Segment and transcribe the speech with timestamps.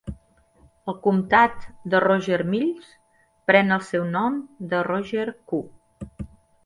[0.93, 2.89] El comtat de Roger Mills
[3.51, 4.41] pren el seu nom
[4.73, 5.61] de Roger Q.